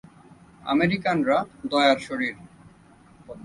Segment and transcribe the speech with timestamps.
[0.63, 1.37] আমেরিকানরা
[1.71, 2.35] দয়ার শরীর।